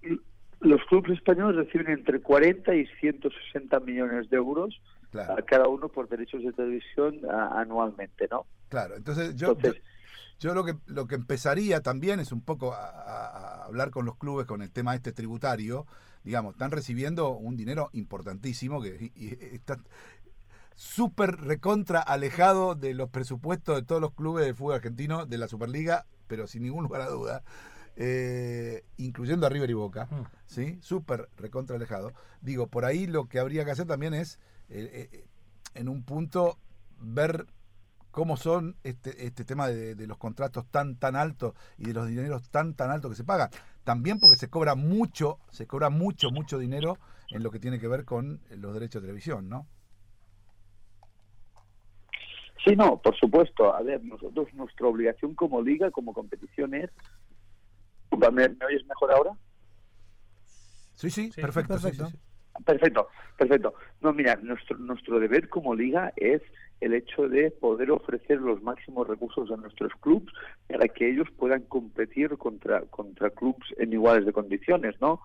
Los 0.60 0.82
clubes 0.86 1.14
españoles 1.14 1.56
reciben 1.56 1.90
entre 1.90 2.22
40 2.22 2.76
y 2.76 2.86
160 3.00 3.80
millones 3.80 4.30
de 4.30 4.38
euros 4.38 4.80
a 5.14 5.42
cada 5.42 5.68
uno 5.68 5.90
por 5.90 6.08
derechos 6.08 6.44
de 6.44 6.52
televisión 6.54 7.20
anualmente, 7.30 8.28
¿no? 8.30 8.46
Claro, 8.70 8.96
entonces 8.96 9.36
yo, 9.36 9.58
yo, 10.40 10.54
lo 10.54 10.64
que 10.64 10.76
lo 10.86 11.08
que 11.08 11.16
empezaría 11.16 11.82
también 11.82 12.20
es 12.20 12.32
un 12.32 12.42
poco 12.42 12.74
a, 12.74 13.66
hablar 13.66 13.90
con 13.90 14.06
los 14.06 14.18
clubes 14.18 14.46
con 14.46 14.62
el 14.62 14.72
tema 14.72 14.96
este 14.96 15.12
tributario, 15.12 15.88
digamos, 16.24 16.54
están 16.54 16.72
recibiendo 16.72 17.32
un 17.32 17.58
dinero 17.58 17.90
importantísimo 17.94 18.82
que 18.82 19.12
y, 19.16 19.34
está, 19.56 19.78
súper 20.76 21.38
recontra 21.38 22.02
alejado 22.02 22.76
de 22.76 22.94
los 22.94 23.10
presupuestos 23.10 23.76
de 23.76 23.84
todos 23.84 24.02
los 24.02 24.14
clubes 24.14 24.46
de 24.46 24.54
fútbol 24.54 24.76
argentino 24.76 25.26
de 25.26 25.38
la 25.38 25.48
Superliga 25.48 26.06
pero 26.32 26.48
sin 26.48 26.64
ningún 26.64 26.84
lugar 26.86 27.02
a 27.02 27.10
duda, 27.10 27.44
eh, 27.98 28.86
incluyendo 28.96 29.46
a 29.46 29.50
River 29.50 29.70
y 29.70 29.74
Boca, 29.74 30.08
Mm. 30.10 30.24
¿sí? 30.46 30.80
Súper 30.82 31.28
recontra 31.36 31.76
alejado. 31.76 32.14
Digo, 32.40 32.68
por 32.68 32.86
ahí 32.86 33.06
lo 33.06 33.28
que 33.28 33.38
habría 33.38 33.66
que 33.66 33.72
hacer 33.72 33.86
también 33.86 34.14
es, 34.14 34.40
eh, 34.70 35.10
eh, 35.12 35.26
en 35.74 35.90
un 35.90 36.04
punto, 36.04 36.58
ver 37.02 37.48
cómo 38.12 38.38
son 38.38 38.78
este, 38.84 39.26
este 39.26 39.44
tema 39.44 39.68
de, 39.68 39.96
de 39.96 40.08
los 40.08 40.18
contratos 40.18 40.66
tan, 40.72 40.96
tan 40.96 41.18
altos 41.18 41.54
y 41.78 41.84
de 41.88 41.94
los 41.94 42.08
dineros 42.08 42.50
tan, 42.50 42.76
tan 42.76 42.92
altos 42.92 43.12
que 43.12 43.18
se 43.18 43.26
pagan. 43.26 43.50
También 43.84 44.18
porque 44.22 44.38
se 44.38 44.48
cobra 44.50 44.76
mucho, 44.76 45.38
se 45.50 45.68
cobra 45.68 45.90
mucho, 45.90 46.32
mucho 46.32 46.60
dinero 46.60 46.98
en 47.30 47.44
lo 47.44 47.52
que 47.52 47.60
tiene 47.60 47.78
que 47.78 47.90
ver 47.90 48.06
con 48.06 48.40
los 48.52 48.74
derechos 48.74 49.02
de 49.02 49.08
televisión, 49.08 49.50
¿no? 49.50 49.68
Sí, 52.72 52.78
no, 52.78 53.01
por 53.01 53.16
supuesto. 53.18 53.75
A 53.75 53.82
ver, 53.82 54.04
nosotros, 54.04 54.48
nuestra 54.54 54.88
obligación 54.88 55.36
como 55.36 55.62
liga, 55.62 55.92
como 55.92 56.13
competición 56.13 56.74
es... 56.74 56.90
¿Me, 58.18 58.30
me 58.50 58.66
oyes 58.66 58.86
mejor 58.86 59.12
ahora? 59.12 59.32
Sí, 60.96 61.10
sí, 61.10 61.32
Sí, 61.32 61.42
perfecto. 61.42 61.74
perfecto. 61.74 62.06
sí, 62.08 62.12
sí. 62.13 62.20
Perfecto, 62.66 63.08
perfecto. 63.38 63.74
No, 64.01 64.13
mira, 64.13 64.36
nuestro, 64.42 64.78
nuestro 64.78 65.20
deber 65.20 65.50
como 65.50 65.74
liga 65.74 66.13
es 66.16 66.42
el 66.80 66.94
hecho 66.94 67.28
de 67.28 67.51
poder 67.51 67.92
ofrecer 67.92 68.40
los 68.40 68.62
máximos 68.62 69.08
recursos 69.08 69.50
a 69.51 69.58
nuestros 69.58 69.92
clubes 70.01 70.30
para 70.68 70.88
que 70.88 71.10
ellos 71.10 71.28
puedan 71.38 71.63
competir 71.63 72.38
contra, 72.38 72.82
contra 72.82 73.30
clubes 73.30 73.68
en 73.78 73.94
iguales 73.94 74.25
de 74.25 74.34
condiciones, 74.34 74.96
¿no? 75.01 75.22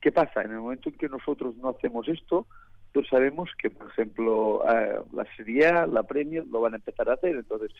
¿Qué 0.00 0.12
pasa? 0.12 0.42
En 0.42 0.52
el 0.52 0.58
momento 0.60 0.88
en 0.88 0.96
que 0.96 1.08
nosotros 1.08 1.56
no 1.56 1.70
hacemos 1.70 2.06
esto, 2.08 2.46
sabemos 3.02 3.50
que, 3.58 3.70
por 3.70 3.90
ejemplo, 3.90 4.62
eh, 4.70 5.00
la 5.12 5.26
Serie 5.36 5.66
A, 5.66 5.86
la 5.86 6.04
Premier 6.04 6.46
lo 6.46 6.60
van 6.60 6.74
a 6.74 6.76
empezar 6.76 7.08
a 7.08 7.14
hacer. 7.14 7.34
Entonces, 7.34 7.72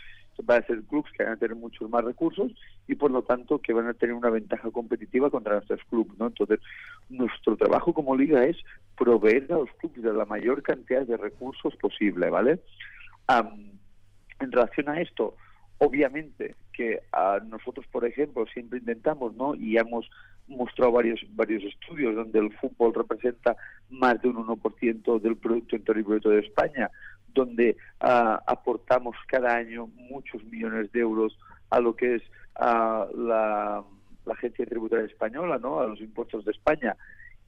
van 0.42 0.62
a 0.62 0.66
ser 0.66 0.83
clubes 0.83 1.12
que 1.12 1.23
van 1.23 1.35
a 1.35 1.37
tener 1.37 1.56
muchos 1.56 1.88
más 1.88 2.04
recursos 2.04 2.52
y, 2.88 2.97
por 2.97 3.11
lo 3.11 3.23
tanto, 3.23 3.61
que 3.61 3.73
van 3.73 3.87
a 3.87 3.94
tener 3.94 4.14
una 4.14 4.30
ventaja 4.30 4.71
competitiva 4.71 5.30
contra 5.30 5.54
nuestros 5.54 5.80
clubes. 5.88 6.18
¿no? 6.18 6.26
Entonces, 6.26 6.61
nuestro 7.09 7.56
trabajo 7.56 7.94
como 7.94 8.16
liga 8.16 8.44
es 8.44 8.56
proveer 8.97 9.52
a 9.52 9.59
los 9.59 9.71
clubes 9.75 10.02
de 10.02 10.12
la 10.12 10.25
mayor 10.25 10.62
cantidad 10.62 11.06
de 11.06 11.16
recursos 11.16 11.76
posible, 11.76 12.30
¿vale? 12.30 12.61
Am, 13.26 13.71
en 14.40 14.52
relación 14.52 14.88
a 14.88 15.00
esto, 15.00 15.37
obviamente 15.78 16.56
que 16.73 17.00
a 17.12 17.38
nosotros, 17.47 17.87
por 17.87 18.04
ejemplo, 18.04 18.44
siempre 18.47 18.80
intentamos, 18.80 19.35
¿no? 19.37 19.54
Y 19.54 19.76
hemos 19.78 20.11
mostrado 20.47 20.92
varios 20.92 21.21
varios 21.30 21.62
estudios 21.62 22.14
donde 22.14 22.38
el 22.38 22.52
fútbol 22.59 22.92
representa 22.92 23.56
más 23.90 24.20
de 24.22 24.28
un 24.28 24.36
1% 24.36 25.20
del 25.20 25.36
Producto 25.36 25.76
Interior 25.76 26.04
Bruto 26.06 26.30
de 26.30 26.40
España, 26.40 26.90
donde 27.28 27.76
ah, 28.00 28.40
aportamos 28.46 29.16
cada 29.26 29.54
año 29.56 29.88
muchos 30.10 30.42
millones 30.44 30.90
de 30.92 31.00
euros 31.00 31.36
a 31.70 31.80
lo 31.80 31.94
que 31.96 32.16
es 32.16 32.22
ah, 32.56 33.06
la, 33.16 33.82
la 34.26 34.32
Agencia 34.32 34.66
Tributaria 34.66 35.06
Española, 35.06 35.58
¿no? 35.58 35.80
A 35.80 35.86
los 35.86 36.00
impuestos 36.00 36.44
de 36.44 36.52
España. 36.52 36.96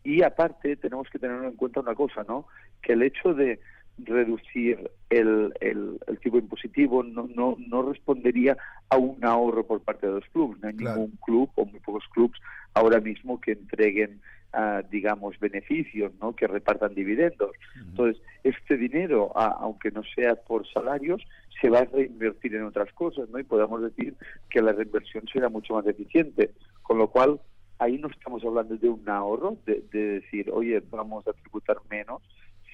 Y 0.05 0.23
aparte 0.23 0.77
tenemos 0.77 1.09
que 1.11 1.19
tener 1.19 1.43
en 1.45 1.57
cuenta 1.57 1.81
una 1.81 1.95
cosa, 1.95 2.25
¿no? 2.29 2.47
Que 2.83 2.93
el 2.93 3.03
hecho 3.03 3.35
de 3.35 3.61
reducir 3.99 4.91
el, 5.09 5.55
el, 5.61 5.99
el 6.07 6.19
tipo 6.21 6.37
impositivo 6.39 7.03
no, 7.03 7.29
no, 7.35 7.57
no 7.59 7.83
respondería 7.91 8.57
a 8.91 8.99
un 8.99 9.25
ahorro 9.25 9.67
por 9.67 9.81
parte 9.81 10.07
de 10.07 10.13
los 10.15 10.25
clubes. 10.29 10.61
No 10.61 10.69
hay 10.69 10.75
Claro. 10.77 11.01
ningún 11.01 11.17
club 11.25 11.51
o 11.55 11.65
muy 11.65 11.81
pocos 11.81 12.05
clubes 12.13 12.39
ahora 12.75 13.01
mismo 13.01 13.41
que 13.41 13.53
entreguen, 13.53 14.21
ah, 14.53 14.83
digamos, 14.91 15.39
beneficios, 15.39 16.13
¿no? 16.21 16.35
Que 16.35 16.47
repartan 16.47 16.95
dividendos. 16.95 17.51
Entonces, 17.77 18.23
este 18.43 18.77
dinero, 18.77 19.33
a- 19.37 19.57
aunque 19.61 19.91
no 19.91 20.03
sea 20.15 20.35
por 20.37 20.67
salarios, 20.73 21.23
se 21.61 21.71
va 21.71 21.81
a 21.81 21.85
reinvertir 21.85 22.55
en 22.55 22.65
otras 22.65 22.93
cosas, 22.93 23.29
¿no? 23.31 23.39
Y 23.39 23.45
podemos 23.45 23.83
decir 23.83 24.15
que 24.51 24.61
la 24.63 24.73
reinversión 24.73 25.25
será 25.33 25.49
mucho 25.49 25.75
más 25.75 25.87
eficiente. 25.87 26.53
Con 26.83 26.99
lo 26.99 27.09
cual, 27.11 27.41
ahí 27.79 27.99
no 27.99 28.09
estamos 28.09 28.45
hablando 28.45 28.77
de 28.77 28.89
un 28.89 29.09
ahorro, 29.09 29.57
de, 29.67 29.83
de 29.93 30.21
decir, 30.21 30.51
oye, 30.51 30.83
vamos 30.91 31.27
a 31.29 31.33
tributar 31.33 31.77
menos, 31.91 32.23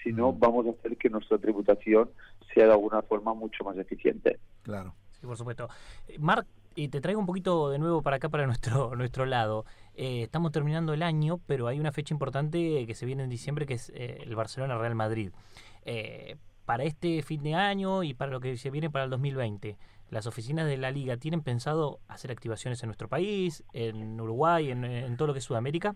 sino 0.03 0.33
vamos 0.33 0.67
a 0.67 0.71
hacer 0.71 0.97
que 0.97 1.09
nuestra 1.11 1.39
tributación 1.39 2.11
sea 2.53 2.67
de 2.67 2.73
alguna 2.73 3.03
forma 3.03 3.35
mucho 3.35 3.65
más 3.65 3.77
eficiente. 3.79 4.39
Claro. 4.63 4.95
Sí, 5.13 5.27
por 5.27 5.37
supuesto. 5.37 5.69
Eh, 6.09 6.17
Marc, 6.19 6.47
y 6.75 6.89
te 6.89 7.01
traigo 7.01 7.21
un 7.21 7.27
poquito 7.27 7.71
de 7.71 7.79
nuevo 7.79 8.03
para 8.03 8.17
acá, 8.17 8.29
para 8.29 8.47
nuestro, 8.47 8.95
nuestro 8.97 9.27
lado. 9.27 9.65
Eh, 9.95 10.23
estamos 10.23 10.53
terminando 10.53 10.95
el 10.95 11.03
año, 11.03 11.39
pero 11.47 11.67
hay 11.67 11.79
una 11.79 11.93
fecha 11.93 12.15
importante 12.15 12.87
que 12.87 12.95
se 12.95 13.07
viene 13.07 13.25
en 13.25 13.29
diciembre, 13.29 13.67
que 13.67 13.75
es 13.75 13.91
eh, 13.95 14.19
el 14.23 14.35
Barcelona-Real 14.35 14.95
Madrid. 14.95 15.31
Eh, 15.85 16.37
para 16.65 16.85
este 16.85 17.23
fin 17.23 17.43
de 17.43 17.55
año 17.55 18.03
y 18.03 18.15
para 18.15 18.31
lo 18.31 18.41
que 18.41 18.57
se 18.57 18.71
viene 18.71 18.89
para 18.89 19.05
el 19.05 19.11
2020, 19.11 19.77
¿las 20.11 20.27
oficinas 20.27 20.67
de 20.67 20.79
la 20.79 20.91
liga 20.91 21.17
tienen 21.17 21.43
pensado 21.43 21.99
hacer 22.09 22.31
activaciones 22.31 22.83
en 22.83 22.89
nuestro 22.89 23.09
país, 23.09 23.65
en 23.73 24.21
Uruguay, 24.21 24.71
en, 24.71 24.85
en 24.85 25.17
todo 25.17 25.29
lo 25.29 25.33
que 25.35 25.41
es 25.41 25.45
Sudamérica? 25.45 25.95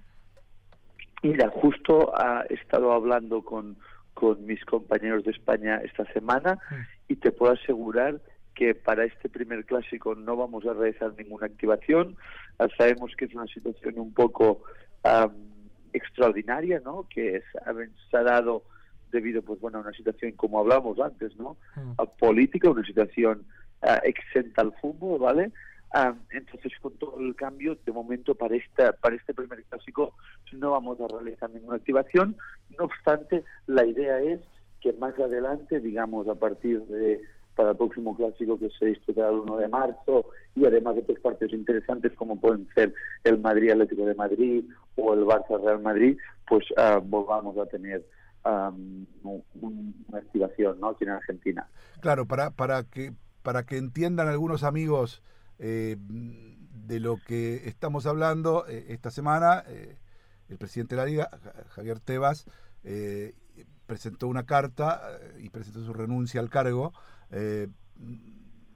Mira, 1.22 1.48
justo 1.48 2.12
he 2.50 2.54
estado 2.54 2.92
hablando 2.92 3.42
con, 3.42 3.76
con 4.12 4.44
mis 4.44 4.62
compañeros 4.64 5.24
de 5.24 5.30
España 5.30 5.80
esta 5.84 6.04
semana 6.12 6.58
y 7.08 7.16
te 7.16 7.32
puedo 7.32 7.52
asegurar 7.52 8.20
que 8.56 8.74
para 8.74 9.04
este 9.04 9.28
primer 9.28 9.64
clásico 9.66 10.14
no 10.14 10.34
vamos 10.34 10.66
a 10.66 10.72
realizar 10.72 11.12
ninguna 11.16 11.46
activación. 11.46 12.16
Ah, 12.58 12.66
sabemos 12.76 13.12
que 13.16 13.26
es 13.26 13.34
una 13.34 13.46
situación 13.46 13.98
un 13.98 14.12
poco 14.12 14.62
am, 15.04 15.30
extraordinaria, 15.92 16.80
¿no? 16.84 17.06
Que 17.08 17.42
se 18.10 18.16
ha 18.16 18.22
dado 18.22 18.64
debido, 19.12 19.42
pues 19.42 19.60
bueno, 19.60 19.78
a 19.78 19.82
una 19.82 19.92
situación 19.92 20.32
como 20.32 20.58
hablamos 20.58 20.98
antes, 20.98 21.36
¿no? 21.36 21.56
Mm. 21.76 21.92
a 21.98 22.06
política, 22.06 22.70
una 22.70 22.84
situación 22.84 23.44
ah, 23.82 24.00
exenta 24.02 24.62
al 24.62 24.72
fútbol, 24.80 25.20
¿vale? 25.20 25.52
Ah, 25.92 26.14
entonces, 26.30 26.72
con 26.80 26.94
todo 26.98 27.20
el 27.20 27.36
cambio, 27.36 27.76
de 27.84 27.92
momento 27.92 28.34
para 28.34 28.56
esta 28.56 28.92
para 28.92 29.16
este 29.16 29.34
primer 29.34 29.62
clásico 29.64 30.14
no 30.52 30.70
vamos 30.72 30.98
a 31.00 31.08
realizar 31.08 31.50
ninguna 31.50 31.76
activación. 31.76 32.36
No 32.78 32.86
obstante, 32.86 33.44
la 33.66 33.84
idea 33.84 34.18
es 34.20 34.40
que 34.80 34.94
más 34.94 35.18
adelante, 35.18 35.80
digamos, 35.80 36.26
a 36.28 36.34
partir 36.34 36.80
de 36.86 37.20
para 37.56 37.70
el 37.70 37.76
próximo 37.76 38.14
clásico 38.14 38.58
que 38.58 38.68
se 38.78 38.86
disputará 38.86 39.30
el 39.30 39.36
1 39.40 39.56
de 39.56 39.68
marzo 39.68 40.26
y 40.54 40.66
además 40.66 40.94
de 40.94 41.00
otros 41.00 41.18
partidos 41.20 41.54
interesantes 41.54 42.12
como 42.14 42.38
pueden 42.38 42.68
ser 42.74 42.94
el 43.24 43.38
Madrid 43.40 43.70
Atlético 43.70 44.04
de 44.04 44.14
Madrid 44.14 44.64
o 44.96 45.14
el 45.14 45.20
Barça 45.24 45.58
Real 45.60 45.80
Madrid, 45.82 46.18
pues 46.46 46.64
ah, 46.76 47.00
volvamos 47.02 47.56
a 47.58 47.66
tener 47.66 48.06
un- 48.44 49.08
una 50.08 50.18
activación 50.18 50.78
¿no? 50.80 50.90
aquí 50.90 51.04
en 51.04 51.10
Argentina. 51.10 51.68
Claro, 52.00 52.26
para, 52.26 52.50
para 52.50 52.84
que 52.84 53.12
para 53.42 53.64
que 53.64 53.76
entiendan 53.78 54.28
algunos 54.28 54.62
amigos 54.64 55.22
eh, 55.58 55.96
de 55.98 57.00
lo 57.00 57.16
que 57.26 57.68
estamos 57.68 58.04
hablando 58.06 58.66
eh, 58.68 58.86
esta 58.88 59.10
semana, 59.10 59.62
eh, 59.68 59.96
el 60.48 60.58
presidente 60.58 60.96
de 60.96 61.00
la 61.00 61.06
Liga, 61.06 61.30
Ja- 61.42 61.52
Javier 61.68 62.00
Tebas, 62.00 62.44
presentó 63.86 64.26
una 64.28 64.44
carta 64.46 65.00
y 65.38 65.48
presentó 65.50 65.80
su 65.84 65.92
renuncia 65.92 66.40
al 66.40 66.50
cargo, 66.50 66.92
eh, 67.30 67.68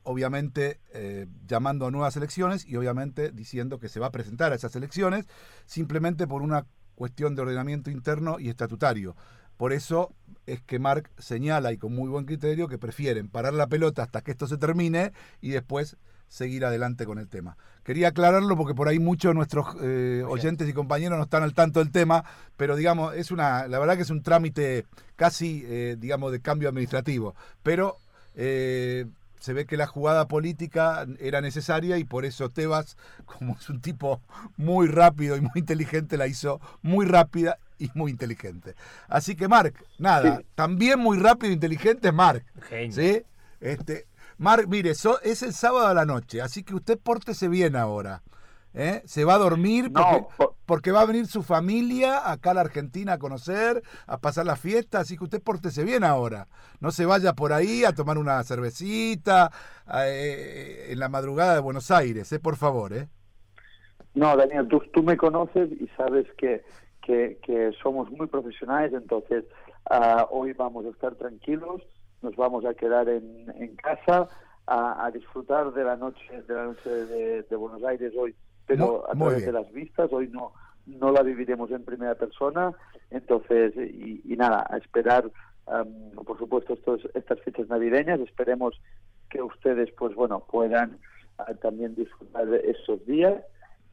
obviamente 0.02 0.80
eh, 0.92 1.26
llamando 1.47 1.87
a 1.87 1.90
nuevas 1.90 2.16
elecciones 2.16 2.66
y 2.66 2.76
obviamente 2.76 3.30
diciendo 3.30 3.78
que 3.78 3.88
se 3.88 4.00
va 4.00 4.07
a 4.07 4.12
presentar 4.12 4.52
a 4.52 4.57
esas 4.57 4.75
elecciones 4.76 5.26
simplemente 5.66 6.26
por 6.26 6.42
una 6.42 6.66
cuestión 6.95 7.35
de 7.35 7.42
ordenamiento 7.42 7.90
interno 7.90 8.38
y 8.38 8.49
estatutario. 8.49 9.16
Por 9.57 9.73
eso 9.73 10.14
es 10.47 10.62
que 10.62 10.78
Mark 10.78 11.11
señala 11.19 11.73
y 11.73 11.78
con 11.78 11.95
muy 11.95 12.09
buen 12.09 12.25
criterio 12.25 12.66
que 12.66 12.78
prefieren 12.78 13.28
parar 13.28 13.52
la 13.52 13.66
pelota 13.66 14.02
hasta 14.02 14.23
que 14.23 14.30
esto 14.30 14.47
se 14.47 14.57
termine 14.57 15.12
y 15.40 15.50
después 15.50 15.97
seguir 16.28 16.64
adelante 16.64 17.04
con 17.04 17.19
el 17.19 17.28
tema. 17.28 17.57
Quería 17.83 18.09
aclararlo 18.09 18.57
porque 18.57 18.75
por 18.75 18.88
ahí 18.88 18.99
muchos 18.99 19.30
de 19.30 19.35
nuestros 19.35 19.66
eh, 19.83 20.25
oyentes 20.26 20.69
y 20.69 20.73
compañeros 20.73 21.19
no 21.19 21.25
están 21.25 21.42
al 21.42 21.54
tanto 21.54 21.80
del 21.80 21.90
tema, 21.90 22.25
pero 22.57 22.76
digamos, 22.76 23.14
es 23.16 23.30
una, 23.30 23.66
la 23.66 23.78
verdad 23.78 23.97
que 23.97 24.02
es 24.02 24.11
un 24.11 24.23
trámite 24.23 24.87
casi, 25.16 25.62
eh, 25.66 25.97
digamos, 25.99 26.33
de 26.33 26.40
cambio 26.40 26.69
administrativo. 26.69 27.35
Pero 27.62 27.97
eh, 28.42 29.04
se 29.38 29.52
ve 29.52 29.66
que 29.66 29.76
la 29.76 29.87
jugada 29.87 30.26
política 30.28 31.06
era 31.18 31.40
necesaria 31.42 31.99
y 31.99 32.04
por 32.04 32.25
eso 32.25 32.49
Tebas, 32.49 32.97
como 33.26 33.54
es 33.61 33.68
un 33.68 33.80
tipo 33.82 34.20
muy 34.56 34.88
rápido 34.88 35.37
y 35.37 35.42
muy 35.42 35.52
inteligente, 35.56 36.16
la 36.16 36.26
hizo 36.26 36.59
muy 36.82 37.04
rápida 37.06 37.59
y 37.78 37.90
muy 37.94 38.11
inteligente. 38.11 38.75
Así 39.09 39.35
que 39.37 39.47
Marc, 39.49 39.75
nada, 39.99 40.38
Sí. 40.38 40.47
también 40.54 40.99
muy 41.00 41.18
rápido 41.18 41.50
e 41.50 41.54
inteligente 41.54 42.12
es. 42.12 42.44
Genio. 42.68 42.94
¿Sí? 42.94 43.23
Este, 43.61 44.06
Marc, 44.38 44.66
mire, 44.68 44.94
so- 44.94 45.20
es 45.23 45.42
el 45.42 45.52
sábado 45.54 45.87
a 45.87 45.94
la 45.94 46.06
noche, 46.06 46.40
así 46.40 46.62
que 46.62 46.75
usted 46.75 46.99
pórtese 46.99 47.49
bien 47.49 47.76
ahora. 47.76 48.23
¿Eh? 48.75 49.03
Se 49.05 49.25
va 49.25 49.35
a 49.35 49.39
dormir 49.39 49.91
No, 49.91 50.00
porque, 50.03 50.27
por- 50.37 50.55
porque 50.67 50.91
va 50.93 51.00
a 51.03 51.07
venir 51.07 51.27
su 51.27 51.43
familia 51.43 52.31
acá 52.31 52.53
a 52.53 52.55
la 52.55 52.61
Argentina 52.62 53.15
a 53.15 53.19
conocer, 53.19 53.83
a 54.07 54.19
pasar 54.19 54.47
la 54.47 54.57
fiesta, 54.57 55.00
así 55.00 55.17
que 55.17 55.25
usted 55.25 55.43
pórtese 55.43 55.85
bien 55.85 56.05
ahora. 56.05 56.47
No 56.81 56.91
se 56.93 57.07
vaya 57.07 57.33
por 57.35 57.53
ahí 57.53 57.85
a 57.85 57.93
tomar 57.93 58.19
una 58.19 58.43
cervecita 58.45 59.50
eh, 60.05 60.89
en 60.91 60.99
la 60.99 61.09
madrugada 61.09 61.55
de 61.55 61.61
Buenos 61.61 61.91
Aires, 61.91 62.31
¿eh? 62.33 62.39
por 62.39 62.57
favor. 62.57 62.93
¿eh? 62.93 63.09
No, 64.15 64.37
Daniel, 64.37 64.69
tú, 64.69 64.81
tú 64.93 65.03
me 65.03 65.17
conoces 65.17 65.71
y 65.73 65.89
sabes 65.97 66.27
que, 66.39 66.62
que, 67.03 67.39
que 67.43 67.73
somos 67.83 68.11
muy 68.11 68.27
profesionales, 68.27 68.93
entonces 68.93 69.45
ah, 69.89 70.27
hoy 70.31 70.53
vamos 70.53 70.85
a 70.87 70.91
estar 70.91 71.15
tranquilos, 71.15 71.83
nos 72.23 72.35
vamos 72.37 72.65
a 72.65 72.75
quedar 72.75 73.09
en, 73.09 73.47
en 73.57 73.77
casa 73.77 74.29
a, 74.67 75.05
a 75.07 75.11
disfrutar 75.11 75.73
de 75.73 75.85
la 75.85 75.97
noche 75.97 76.43
de 76.47 76.55
la 76.55 76.65
noche 76.67 76.91
de, 76.91 77.43
de 77.45 77.57
Buenos 77.57 77.83
Aires 77.85 78.12
hoy, 78.19 78.35
pero 78.79 79.11
a 79.11 79.15
través 79.15 79.47
de 79.47 79.53
las 79.53 79.73
vistas. 79.73 80.12
Hoy 80.12 80.29
no 80.29 80.53
no 80.87 81.12
la 81.12 81.23
viviremos 81.23 81.71
en 81.71 81.85
primera 81.85 82.15
persona, 82.17 82.73
entonces 83.11 83.75
y, 83.77 84.23
y 84.25 84.37
nada, 84.37 84.67
a 84.69 84.77
esperar, 84.79 85.31
am, 85.67 85.87
por 86.27 86.37
supuesto, 86.39 86.73
estos, 86.75 87.00
estas 87.15 87.39
fechas 87.43 87.69
navideñas. 87.69 88.19
Esperemos 88.21 88.81
que 89.29 89.41
ustedes, 89.43 89.91
pues 89.97 90.15
bueno, 90.17 90.41
puedan 90.50 90.99
ah, 91.39 91.55
también 91.62 91.95
disfrutar 91.95 92.47
de 92.47 92.59
esos 92.71 93.05
días. 93.07 93.35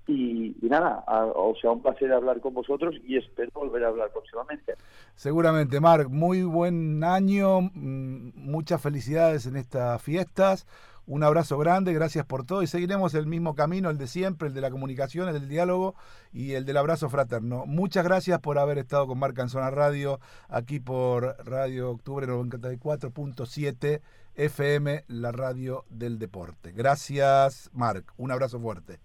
Y, 0.07 0.55
y 0.65 0.69
nada, 0.69 1.03
a- 1.05 1.25
o 1.25 1.53
sea, 1.61 1.71
un 1.71 1.81
placer 1.81 2.11
hablar 2.13 2.39
con 2.39 2.53
vosotros 2.53 2.95
y 3.03 3.17
espero 3.17 3.51
volver 3.53 3.83
a 3.83 3.89
hablar 3.89 4.09
próximamente. 4.11 4.73
Seguramente, 5.15 5.79
Marc, 5.81 6.07
muy 6.09 6.43
buen 6.43 7.03
año, 7.03 7.59
mm, 7.61 8.31
muchas 8.35 8.81
felicidades 8.81 9.45
en 9.45 9.57
estas 9.57 10.01
fiestas, 10.01 10.65
un 11.07 11.23
abrazo 11.23 11.57
grande, 11.57 11.93
gracias 11.93 12.25
por 12.25 12.45
todo 12.45 12.61
y 12.61 12.67
seguiremos 12.67 13.13
el 13.13 13.25
mismo 13.27 13.55
camino, 13.55 13.89
el 13.89 13.97
de 13.97 14.07
siempre, 14.07 14.49
el 14.49 14.53
de 14.53 14.61
la 14.61 14.69
comunicación, 14.69 15.29
el 15.29 15.35
del 15.35 15.47
diálogo 15.47 15.95
y 16.33 16.53
el 16.53 16.65
del 16.65 16.75
abrazo 16.77 17.09
fraterno. 17.09 17.65
Muchas 17.65 18.03
gracias 18.03 18.39
por 18.39 18.59
haber 18.59 18.77
estado 18.77 19.07
con 19.07 19.17
Marc 19.17 19.39
en 19.39 19.47
Zona 19.47 19.71
Radio, 19.71 20.19
aquí 20.49 20.81
por 20.81 21.37
Radio 21.45 21.91
Octubre 21.91 22.27
94.7 22.27 24.01
FM, 24.35 25.05
la 25.07 25.31
radio 25.31 25.85
del 25.89 26.19
deporte. 26.19 26.73
Gracias, 26.73 27.71
Marc, 27.73 28.13
un 28.17 28.31
abrazo 28.31 28.59
fuerte. 28.59 28.99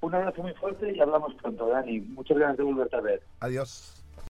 Un 0.00 0.14
abrazo 0.14 0.42
muy 0.42 0.54
fuerte 0.54 0.90
y 0.90 1.00
hablamos 1.00 1.34
pronto, 1.34 1.68
Dani. 1.68 2.00
Muchas 2.00 2.38
ganas 2.38 2.56
de 2.56 2.62
volverte 2.62 2.96
a 2.96 3.00
ver. 3.00 3.22
Adiós. 3.40 4.03